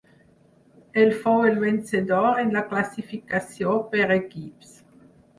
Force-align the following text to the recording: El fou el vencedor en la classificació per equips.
El 1.01 1.11
fou 1.25 1.43
el 1.49 1.59
vencedor 1.63 2.39
en 2.43 2.49
la 2.55 2.63
classificació 2.71 3.75
per 3.91 4.07
equips. 4.17 4.73